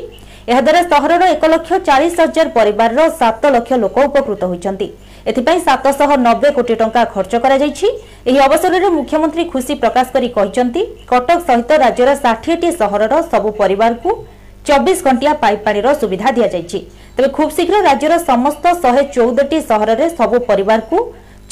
ଏହାଦ୍ୱାରା 0.50 0.82
ସହରର 0.92 1.22
ଏକ 1.36 1.42
ଲକ୍ଷ 1.54 1.70
ଚାଳିଶ 1.88 2.14
ହଜାର 2.26 2.46
ପରିବାରର 2.58 3.00
ସାତ 3.22 3.42
ଲକ୍ଷ 3.56 3.70
ଲୋକ 3.84 3.96
ଉପକୃତ 4.10 4.42
ହୋଇଛନ୍ତି 4.52 4.88
ଏଥିପାଇଁ 5.30 5.58
ସାତଶହ 5.68 6.10
ନବେ 6.26 6.50
କୋଟି 6.58 6.74
ଟଙ୍କା 6.82 7.02
ଖର୍ଚ୍ଚ 7.14 7.34
କରାଯାଇଛି 7.44 7.88
ଏହି 8.28 8.38
ଅବସରରେ 8.48 8.88
ମୁଖ୍ୟମନ୍ତ୍ରୀ 8.98 9.44
ଖୁସି 9.54 9.72
ପ୍ରକାଶ 9.84 10.06
କରି 10.16 10.28
କହିଛନ୍ତି 10.36 10.82
କଟକ 11.12 11.38
ସହିତ 11.48 11.70
ରାଜ୍ୟର 11.84 12.10
ଷାଠିଏଟି 12.24 12.68
ସହରର 12.80 13.14
ସବୁ 13.32 13.50
ପରିବାରକୁ 13.62 14.10
চব্বিশ 14.68 14.98
ঘণ্টিয়া 15.06 15.34
পাইপ 15.42 15.60
পানির 15.66 15.86
সুবিধা 16.02 16.28
দিয়াযাইছি 16.36 16.78
তবে 17.14 17.28
খুব 17.36 17.48
শীঘ্র 17.56 17.74
রাজ্যের 17.88 18.14
সমস্ত 18.30 18.64
শহে 18.82 19.02
চৌদটি 19.16 19.56
সহরের 19.70 20.00
সবু 20.18 20.36
পরিবারকু 20.50 20.96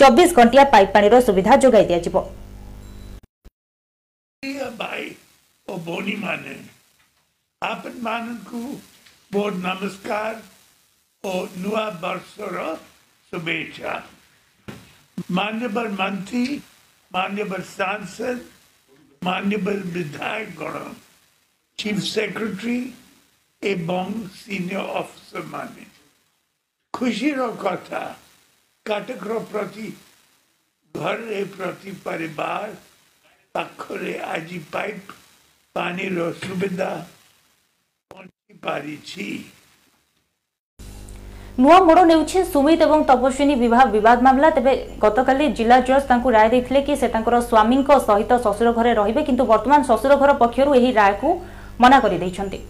চব্বিশ 0.01 0.31
ঘণ্টিয়া 0.39 0.65
পাইপ 0.73 0.89
পানির 0.95 1.15
সুবিধা 1.29 1.53
যোগাই 1.65 1.85
দিয়াযিব 1.91 2.17
ভাই 4.83 5.03
ও 5.71 5.73
ভৌণী 5.87 6.17
মানে 6.25 6.55
আপন 7.73 7.95
মানুষ 8.09 8.39
ବହୁତ 9.35 9.55
ନମସ୍କାର 9.67 10.33
ଓ 11.31 11.33
ନୂଆ 11.63 11.85
ବର୍ଷର 12.03 12.57
ଶୁଭେଚ୍ଛା 13.31 13.93
ମାନ୍ୟବର 15.39 15.89
ମନ୍ତ୍ରୀ 16.03 16.45
ମାନ୍ୟବର 17.17 17.63
ସାଂସଦ 17.79 18.37
ମାନ୍ୟବର 19.27 19.81
ବିଧାୟକଗଣ 19.95 20.77
চিফ 21.81 21.99
সেক্রেটারি 22.17 22.79
এবং 23.75 24.05
সিনিয়র 24.43 24.87
অফিসার 25.03 25.45
মানে 25.55 25.83
খুশির 26.97 27.39
কথা 27.67 28.03
কাটকর 28.89 29.31
প্রতি 29.53 29.89
ঘরে 30.99 31.39
প্রতি 31.57 31.91
পরিবার 32.07 32.67
ପାଖରେ 33.55 34.15
ଆଜି 34.35 34.59
ପାଇପ୍ 34.75 35.05
ପାଣିର 35.77 36.19
ସୁବିଧା 36.45 36.93
ପହଞ୍ଚି 38.11 38.53
ପାରିଛି 38.67 39.29
ନୂଆ 41.61 41.77
ମୋଡ଼ 41.87 42.01
ନେଉଛି 42.11 42.39
ସୁମିତ 42.53 42.81
ଏବଂ 42.89 43.01
ତପସ୍ୱିନୀ 43.11 43.55
ବିବାହ 43.65 43.83
ବିବାଦ 43.97 44.17
ମାମଲା 44.27 44.49
ତେବେ 44.57 44.73
ଗତକାଲି 45.05 45.45
ଜିଲ୍ଲା 45.59 45.77
ଜଜ୍ 45.89 46.05
ତାଙ୍କୁ 46.11 46.29
ରାୟ 46.37 46.47
ଦେଇଥିଲେ 46.55 46.81
କି 46.89 46.93
ସେ 47.03 47.07
ତାଙ୍କର 47.15 47.35
ସ୍ୱାମୀଙ୍କ 47.51 47.91
ସହିତ 48.09 48.31
ଶ୍ୱଶୁର 48.45 48.69
ଘରେ 48.79 48.93
ରହିବେ 49.01 49.23
କିନ୍ତୁ 49.31 49.45
ବର୍ତ୍ତମାନ 49.53 49.81
ଶ୍ୱଶୁର 49.89 50.13
ଘର 50.23 50.31
ପକ୍ଷରୁ 50.45 50.71
ଏହି 50.79 50.91
ରାୟକୁ 51.01 51.31
ମନା 51.87 51.99
କରିଦେଇଛନ୍ତି 52.07 52.61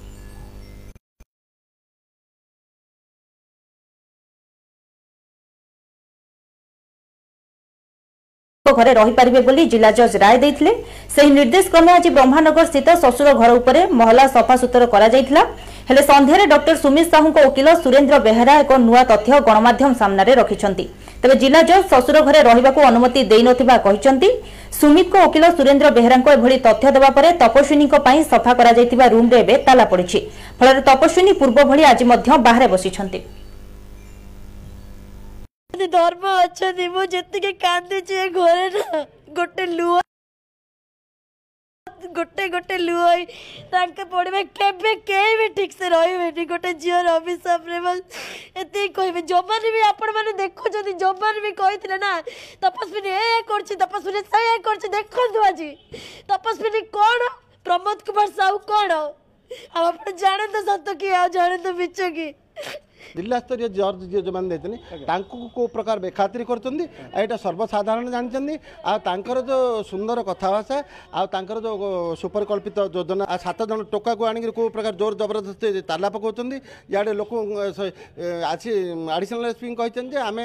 ଘରେ 8.78 8.90
ରହିପାରିବେ 8.96 9.40
ବୋଲି 9.46 9.62
ଜିଲ୍ଲା 9.70 9.88
ଜଜ୍ 9.98 10.12
ରାୟ 10.22 10.36
ଦେଇଥିଲେ 10.42 10.72
ସେହି 11.14 11.30
ନିର୍ଦ୍ଦେଶକ୍ରମେ 11.38 11.90
ଆଜି 11.94 12.10
ବ୍ରହ୍ମାନଗର 12.18 12.64
ସ୍ଥିତ 12.68 12.88
ଶ୍ୱଶୁର 13.02 13.30
ଘର 13.40 13.56
ଉପରେ 13.60 13.80
ମହଲା 14.00 14.24
ସଫାସୁତର 14.34 14.86
କରାଯାଇଥିଲା 14.92 15.42
ହେଲେ 15.88 16.02
ସନ୍ଧ୍ୟାରେ 16.10 16.44
ଡକ୍ଟର 16.52 16.76
ସୁମିତ 16.84 17.06
ସାହୁଙ୍କ 17.14 17.38
ଓକିଲ 17.48 17.68
ସୁରେନ୍ଦ୍ର 17.82 18.16
ବେହେରା 18.26 18.54
ଏକ 18.62 18.72
ନୂଆ 18.86 19.02
ତଥ୍ୟ 19.10 19.40
ଗଣମାଧ୍ୟମ 19.48 19.90
ସାମ୍ନାରେ 20.02 20.32
ରଖିଛନ୍ତି 20.42 20.84
ତେବେ 21.22 21.34
ଜିଲ୍ଲା 21.42 21.60
ଜଜ୍ 21.70 21.84
ଶ୍ୱଶୁର 21.90 22.18
ଘରେ 22.28 22.40
ରହିବାକୁ 22.50 22.80
ଅନୁମତି 22.90 23.20
ଦେଇନଥିବା 23.32 23.76
କହିଛନ୍ତି 23.86 24.30
ସୁମିତଙ୍କ 24.78 25.22
ଓକିଲ 25.28 25.44
ସୁରେନ୍ଦ୍ର 25.58 25.88
ବେହେରାଙ୍କ 25.96 26.32
ଏଭଳି 26.38 26.56
ତଥ୍ୟ 26.66 26.92
ଦେବା 26.96 27.10
ପରେ 27.18 27.30
ତପସ୍ୱିନୀଙ୍କ 27.42 28.02
ପାଇଁ 28.06 28.20
ସଫା 28.32 28.52
କରାଯାଇଥିବା 28.60 29.08
ରୁମ୍ରେ 29.14 29.40
ଏବେ 29.44 29.56
ତାଲା 29.68 29.86
ପଡ଼ିଛି 29.94 30.20
ଫଳରେ 30.60 30.84
ତପସ୍ୱିନୀ 30.90 31.32
ପୂର୍ବ 31.42 31.64
ଭଳି 31.72 31.88
ଆଜି 31.92 32.10
ମଧ୍ୟ 32.12 32.28
ବାହାରେ 32.48 32.70
ବସିଛନ୍ତି 32.76 33.22
ଧର୍ମ 35.92 36.32
ଅଛନ୍ତି 36.46 36.86
ମୁଁ 36.94 37.04
ଯେତିକି 37.12 37.50
କାନ୍ଦିଛି 37.64 38.18
ଏ 38.24 38.28
ଘରେ 38.36 38.68
ନା 38.80 38.98
ଗୋଟେ 39.38 39.66
ଲୁହ 39.78 39.98
ଗୋଟେ 42.20 42.46
ଗୋଟେ 42.52 42.76
ଲୁହ 42.80 42.98
ହୋଇ 43.08 43.22
ତାଙ୍କ 43.74 44.04
ପଡ଼ିବେ 44.14 44.40
କେବେ 44.58 44.90
କେହି 45.10 45.36
ବି 45.40 45.46
ଠିକ୍ସେ 45.58 45.88
ରହିବେନି 45.94 46.44
ଗୋଟେ 46.50 46.72
ଝିଅର 46.82 47.14
ଅଭିଶାପରେ 47.20 47.92
ଏତିକି 48.62 48.90
କହିବେ 48.98 49.22
ଯବାନ 49.30 49.70
ବି 49.76 49.84
ଆପଣମାନେ 49.92 50.34
ଦେଖୁଛନ୍ତି 50.40 50.94
ଯବାନ 51.04 51.44
ବି 51.46 51.52
କହିଥିଲେ 51.62 51.98
ନା 52.04 52.10
ତପସ୍ୱିନୀ 52.26 53.14
ଏ 53.14 53.40
କରୁଛି 53.52 53.80
ତପସ୍ୱିନୀ 53.84 54.20
ସେୟା 54.34 54.58
କରୁଛି 54.68 54.92
ଦେଖନ୍ତୁ 54.96 55.46
ଆଜି 55.48 55.70
ତପସ୍ୱିନୀ 56.34 56.82
କ'ଣ 56.98 57.32
ପ୍ରମୋଦ 57.70 58.08
କୁମାର 58.10 58.36
ସାହୁ 58.40 58.62
କ'ଣ 58.72 59.00
ଆଉ 59.00 59.88
ଆପଣ 59.94 60.16
ଜାଣନ୍ତୁ 60.26 60.64
ସତ 60.70 60.98
କି 61.04 61.16
ଆଉ 61.22 61.26
ଜାଣନ୍ତୁ 61.38 61.74
ମିଛ 61.82 62.12
କି 62.20 62.28
ଜିଲ୍ଲାସ୍ତରୀୟ 63.18 63.66
ଜର୍ଜ 63.76 64.02
ଯିଏ 64.12 64.20
ଯେଉଁମାନେ 64.26 64.48
ଦେଇଛନ୍ତି 64.62 64.78
ତାଙ୍କୁ 65.10 65.36
କେଉଁ 65.54 65.66
ପ୍ରକାର 65.76 65.96
ବେଖାତିରି 66.06 66.44
କରୁଛନ୍ତି 66.50 66.84
ଏଇଟା 67.20 67.36
ସର୍ବସାଧାରଣ 67.44 68.04
ଜାଣିଛନ୍ତି 68.16 68.54
ଆଉ 68.90 68.98
ତାଙ୍କର 69.08 69.38
ଯେଉଁ 69.50 69.64
ସୁନ୍ଦର 69.90 70.18
କଥାଭାଷା 70.30 70.76
ଆଉ 71.18 71.26
ତାଙ୍କର 71.34 71.58
ଯେଉଁ 71.66 71.78
ସୁପରିକଳ୍ପିତ 72.22 72.78
ଯୋଜନା 72.96 73.24
ଆଉ 73.32 73.38
ସାତ 73.46 73.58
ଜଣ 73.70 73.78
ଟୋକାକୁ 73.94 74.22
ଆଣିକି 74.30 74.48
କେଉଁ 74.58 74.68
ପ୍ରକାର 74.76 74.94
ଜୋର 75.02 75.12
ଜବରଦସ୍ତି 75.22 75.68
ତାଲା 75.92 76.08
ପକାଉଛନ୍ତି 76.16 76.56
ଇଆଡ଼େ 76.94 77.12
ଲୋକ 77.20 77.30
ଆସି 78.52 78.68
ଆଡ଼ିସନାଲ 79.16 79.44
ଏସ୍ପି 79.52 79.66
କହିଛନ୍ତି 79.82 80.14
ଯେ 80.16 80.20
ଆମେ 80.30 80.44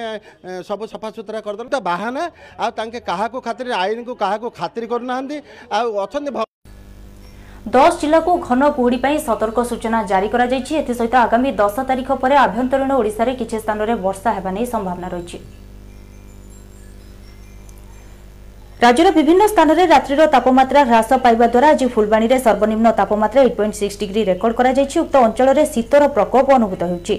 ସବୁ 0.69 0.83
ସଫାସୁତୁରା 0.93 1.39
କରିଦେଲୁ 1.47 1.69
ତା 1.75 1.79
ବାହାନା 1.91 2.24
ଆଉ 2.63 2.69
ତାଙ୍କେ 2.79 3.00
କାହାକୁ 3.12 3.38
ଖାତିରି 3.47 3.71
ଆଇନକୁ 3.83 4.13
କାହାକୁ 4.24 4.47
ଖାତିରି 4.59 4.85
କରୁନାହାନ୍ତି 4.93 5.38
ଆଉ 5.77 5.85
ଅଛନ୍ତି 6.07 6.29
ଦଶ 7.74 7.93
ଜିଲ୍ଲାକୁ 8.01 8.31
ଘନ 8.48 8.63
କୁହୁଡ଼ି 8.77 8.98
ପାଇଁ 9.03 9.17
ସତର୍କ 9.27 9.60
ସୂଚନା 9.69 10.00
ଜାରି 10.10 10.27
କରାଯାଇଛି 10.34 10.74
ଏଥିସହିତ 10.79 11.15
ଆଗାମୀ 11.25 11.51
ଦଶ 11.62 11.86
ତାରିଖ 11.89 12.17
ପରେ 12.24 12.36
ଆଭ୍ୟନ୍ତରୀଣ 12.41 12.89
ଓଡ଼ିଶାରେ 13.01 13.31
କିଛି 13.39 13.57
ସ୍ଥାନରେ 13.63 13.93
ବର୍ଷା 14.03 14.34
ହେବା 14.36 14.51
ନେଇ 14.57 14.65
ସମ୍ଭାବନା 14.74 15.07
ରହିଛି 15.15 15.38
ରାଜ୍ୟର 18.84 19.12
ବିଭିନ୍ନ 19.17 19.41
ସ୍ଥାନରେ 19.53 19.84
ରାତ୍ରିର 19.93 20.27
ତାପମାତ୍ରା 20.36 20.81
ହ୍ରାସ 20.89 21.12
ପାଇବା 21.25 21.45
ଦ୍ୱାରା 21.53 21.67
ଆଜି 21.74 21.88
ଫୁଲବାଣୀରେ 21.95 22.38
ସର୍ବନିମ୍ନ 22.45 22.88
ତାପମାତ୍ରା 23.00 23.39
eight 23.45 23.57
point 23.60 23.74
six 23.81 23.98
degree 24.03 24.22
record 24.31 24.53
କରାଯାଇଛି 24.60 24.98
ଉକ୍ତ 25.03 25.15
ଅଞ୍ଚଳରେ 25.27 25.63
ଶୀତର 25.74 26.03
ପ୍ରକୋପ 26.19 26.45
ଅନୁଭୂତ 26.60 26.81
ହେଉଛି 26.91 27.15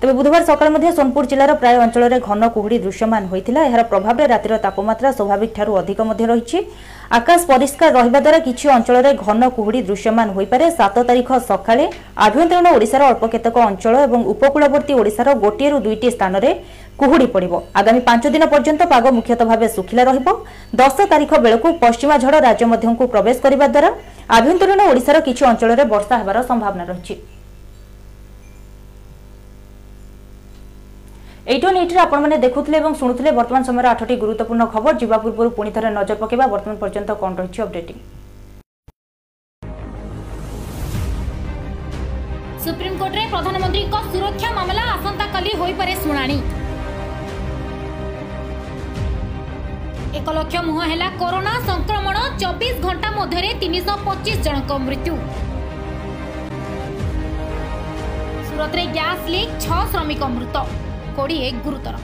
তবে 0.00 0.12
বুধবার 0.18 0.42
সকালে 0.50 0.70
মধ্যে 0.74 0.90
সোনপুর 0.98 1.24
জেলার 1.30 1.50
প্রায় 1.60 1.78
অঞ্চলের 1.84 2.12
ঘন 2.28 2.42
কুহুড়ি 2.54 2.76
দৃশ্যমান 2.86 3.22
হয়েছিল 3.30 3.56
এর 3.74 3.82
প্রভাবে 3.92 4.22
রাতের 4.32 4.52
তাপমাত্রা 4.66 5.08
স্বাভাবিক 5.18 5.50
ঠার 5.56 5.68
অধিক 5.80 5.98
মধ্যে 6.08 6.24
রয়েছে 6.32 6.58
আকাশ 7.20 7.40
পরিষ্কার 7.50 7.94
রহবা 7.98 8.20
দ্বারা 8.24 8.38
কিছু 8.48 8.66
অঞ্চলের 8.76 9.04
ঘন 9.24 9.40
কুহুড়ি 9.56 9.80
দৃশ্যমান 9.90 10.28
হয়েপরে 10.36 10.64
সাত 10.78 10.96
তারিখ 11.08 11.28
সকালে 11.50 11.84
আভ্যন্তরীণ 12.26 12.66
ওড়িশার 12.76 13.02
অল্প 13.10 13.22
কেতক 13.32 13.54
অঞ্চল 13.68 13.94
এবং 14.08 14.18
উপকূলবর্তী 14.34 14.92
ওড়িশার 15.00 15.28
গোটিয়ে 15.44 15.70
দুইটি 15.86 16.06
স্থানরে 16.16 16.50
কুহুড়ি 17.00 17.26
পড়ব 17.34 17.52
আগামী 17.80 18.00
পাঁচ 18.08 18.22
দিন 18.34 18.42
পর্যন্ত 18.52 18.80
পাগ 18.92 19.04
মুখ্যতঃ 19.18 19.46
ভাবে 19.50 19.66
শুখিলা 19.76 20.02
রহব 20.04 20.26
দশ 20.80 20.92
তারিখ 21.12 21.30
বেড়ে 21.44 21.58
পশ্চিমা 21.84 22.14
ঝড় 22.24 22.36
রাজ্য 22.46 22.62
মধ্যকু 22.70 23.04
প্রবেশ 23.14 23.36
করা 23.44 23.68
দ্বারা 23.74 23.90
আভ্যন্তরীণ 24.36 24.80
ওড়িশার 24.90 25.16
কিছু 25.28 25.42
অঞ্চলের 25.50 25.78
বর্ষা 25.92 26.14
হবার 26.20 26.36
সম্ভাবনা 26.50 26.84
রয়েছে 26.90 27.14
এইটু 31.52 31.66
নিউজরে 31.74 32.00
আপনার 32.06 32.42
দেখুলে 32.46 32.76
এবং 32.82 32.92
শুণুলে 33.00 33.30
বর্তমান 33.38 33.62
সময়ের 33.68 33.90
আঠটি 33.92 34.14
গুরুত্বপূর্ণ 34.22 34.62
খবর 34.74 34.92
যা 35.00 35.18
পূর্ব 35.22 35.38
পুঁ 35.56 35.64
থে 35.74 35.90
নজর 35.98 36.16
পকাইবা 36.22 36.46
বর্তমান 36.54 36.76
পর্যন্ত 36.82 37.08
কম 37.22 37.32
রয়েছে 37.40 37.60
অপডেটিং 37.66 37.96
সুপ্রিমকোর্টে 42.64 43.22
প্রধানমন্ত্রী 43.34 43.82
সুরক্ষা 44.12 44.48
মামলা 44.58 44.82
আসন্তকালি 44.96 45.52
হয়ে 45.60 45.74
পড়ে 45.78 45.94
শুনানি 46.04 46.38
এক 50.18 50.26
লক্ষ 50.36 50.52
মুহ 50.68 50.78
হল 50.90 51.02
করোনা 51.22 51.52
সংক্রমণ 51.70 52.16
চব্বিশ 52.42 52.74
ঘণ্টা 52.86 53.08
মধ্যে 53.18 53.40
তিনশ 53.62 53.86
পঁচিশ 54.06 54.36
জনক 54.46 54.70
মৃত্যু 54.88 55.14
সুরতরে 58.46 58.84
গ্যাস 58.96 59.20
লিক 59.32 59.48
ছ 59.64 59.66
শ্রমিক 59.92 60.22
মৃত 60.38 60.56
କୋଡ଼ିଏ 61.18 61.48
ଗୁରୁତର 61.66 61.98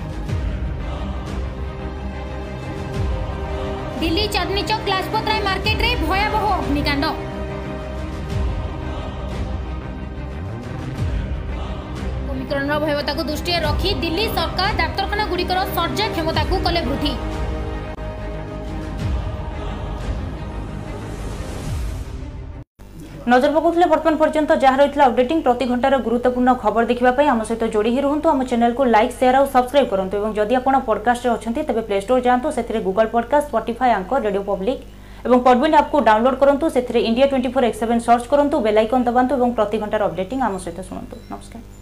ଦିଲ୍ଲୀ 4.00 4.22
ଚାନ୍ଦନୀ 4.36 4.62
ଚୌକ 4.70 4.84
ଲାଜପତ 4.92 5.26
ରାୟ 5.32 5.42
ମାର୍କେଟରେ 5.48 5.90
ଭୟାବହ 6.06 6.46
ଅଗ୍ନିକାଣ୍ଡ 6.60 7.04
ଓମିକ୍ରଣର 12.32 12.78
ଭୟାବହତାକୁ 12.84 13.24
ଦୃଷ୍ଟିରେ 13.30 13.60
ରଖି 13.68 13.90
ଦିଲ୍ଲୀ 14.04 14.26
ସରକାର 14.38 14.68
ଡାକ୍ତରଖାନାଗୁଡ଼ିକର 14.82 15.60
ଶଯ୍ୟା 15.76 16.08
କ୍ଷମତାକୁ 16.16 16.64
କଲେ 16.68 16.82
ବୃଦ୍ଧି 16.90 17.14
নজর 23.32 23.50
পকাউলে 23.56 23.86
বর্তমান 23.92 24.16
পর্যন্ত 24.22 24.50
যা 24.64 24.72
রয়েছে 24.80 24.98
অপডেটিং 25.08 25.36
প্রতি 25.46 25.64
ঘণ্টার 25.70 25.94
গুরুত্বপূর্ণ 26.06 26.48
খবর 26.62 26.82
দেখা 26.90 27.22
আম 27.32 27.40
সহ 27.48 27.58
যোড়ি 27.74 27.90
হি 27.94 28.00
রুহতু 28.04 28.26
আমার 28.34 28.46
চ্যানেল 28.50 28.72
লাইক 28.96 29.10
সেয়ার 29.18 29.34
আর 29.38 29.46
সবসক্রাইব 29.54 29.86
করতু 29.92 30.14
এবং 30.20 30.30
যদি 30.40 30.52
আপনার 30.60 30.84
পডকাস্টে 30.88 31.28
অনেক 31.36 31.64
তবে 31.68 31.82
প্লে 31.86 31.96
স্টোর 32.04 32.18
যাতে 32.26 32.48
সে 32.56 32.62
Google 32.86 33.06
podcast 33.14 33.46
Spotify 33.52 33.90
anchor 33.98 34.20
radio 34.26 34.44
public 34.50 34.78
এবং 35.26 35.38
পডবিন 35.46 35.72
আপকে 35.80 35.96
ডাউনলোড 36.08 36.36
করতু 36.42 36.66
সেটি 36.74 37.00
India 37.10 37.26
twenty 37.30 37.50
four 37.54 37.62
x 37.68 37.78
seven 37.82 37.98
search 38.08 38.22
করতু 38.32 38.56
bell icon 38.66 39.00
দবাতু 39.06 39.32
এবং 39.38 39.48
প্রতি 39.58 39.76
ঘণ্টার 39.82 40.02
অপডেটিং 40.06 40.38
আমার 40.48 40.60
সহ 40.64 40.74
শুণতু 40.88 41.16
নমস্কার 41.32 41.81